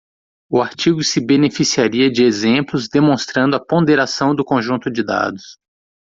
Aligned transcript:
O 0.49 0.59
artigo 0.59 1.03
se 1.03 1.23
beneficiaria 1.23 2.09
de 2.09 2.23
exemplos 2.23 2.87
demonstrando 2.89 3.55
a 3.55 3.63
ponderação 3.63 4.33
do 4.33 4.43
conjunto 4.43 4.89
de 4.89 5.03
dados. 5.03 5.59